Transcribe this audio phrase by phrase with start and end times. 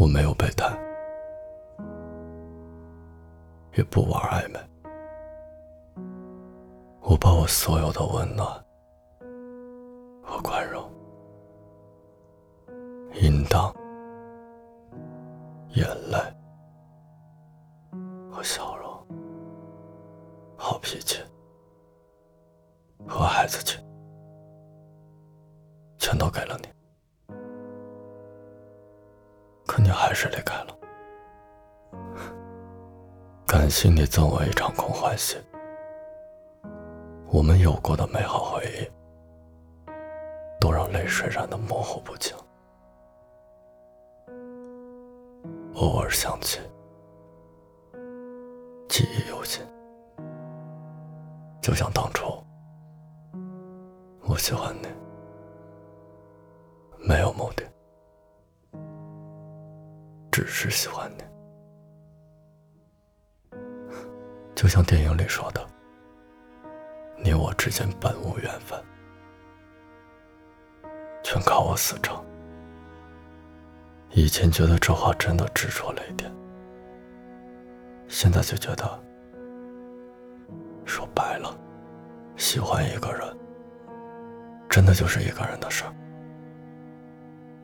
[0.00, 0.64] 我没有备胎，
[3.76, 4.60] 也不玩暧昧。
[7.00, 8.46] 我把我所有的温暖
[10.22, 10.88] 和宽容，
[13.14, 13.74] 淫荡、
[15.74, 16.16] 眼泪
[18.30, 18.88] 和笑容，
[20.56, 21.18] 好脾气
[23.04, 23.78] 和孩子气，
[25.98, 26.77] 全都给了你。
[30.20, 30.76] 是离开了，
[33.46, 35.36] 感谢你赠我一场空欢喜。
[37.28, 38.90] 我们有过的美好回忆，
[40.58, 42.36] 都让泪水染得模糊不清。
[45.74, 46.58] 偶尔想起，
[48.88, 49.64] 记忆犹新，
[51.62, 52.24] 就像当初，
[54.22, 54.88] 我喜欢你，
[57.06, 57.62] 没有目的。
[60.38, 61.24] 只是喜欢你，
[64.54, 65.66] 就像电影里说的，
[67.16, 68.80] 你我之间本无缘分，
[71.24, 72.24] 全靠我死撑。
[74.10, 76.32] 以前觉得这话真的直戳雷点，
[78.06, 78.88] 现在就觉得，
[80.84, 81.52] 说白了，
[82.36, 83.36] 喜欢一个人，
[84.68, 85.92] 真的就是一个人的事儿，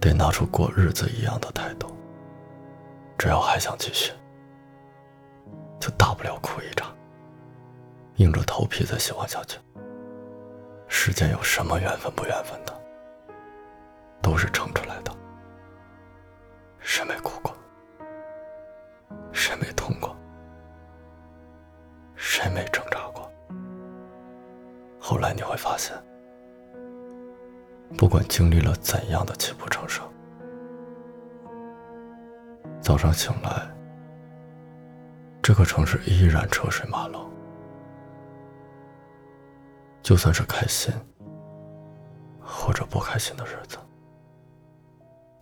[0.00, 1.94] 得拿出过日子一样的态度。
[3.22, 4.10] 只要还想继续，
[5.78, 6.92] 就大不了哭一场，
[8.16, 9.60] 硬着头皮再喜欢下去。
[10.88, 12.74] 世间有什么缘分不缘分的，
[14.20, 15.16] 都是撑出来的。
[16.80, 17.54] 谁没哭过？
[19.32, 20.16] 谁没痛过？
[22.16, 23.30] 谁没挣扎过？
[24.98, 25.96] 后来你会发现，
[27.96, 30.04] 不管经历了怎样的泣不成声。
[32.82, 33.70] 早上醒来，
[35.40, 37.30] 这个城市依然车水马龙。
[40.02, 40.92] 就算是开心
[42.40, 43.78] 或者不开心的日子，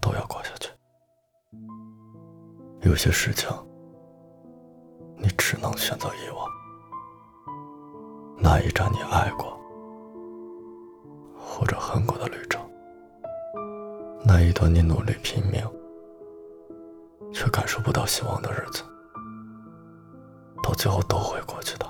[0.02, 0.70] 都要过下去。
[2.82, 3.48] 有些事情，
[5.16, 6.46] 你只能选择遗忘。
[8.38, 9.58] 那一站你爱过
[11.38, 12.60] 或者恨过的旅程，
[14.26, 15.66] 那一段你努力拼命。
[17.40, 18.82] 却感受不到希望的日子，
[20.62, 21.86] 到最后都会过去的。